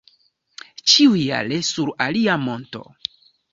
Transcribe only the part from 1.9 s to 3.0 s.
alia monto.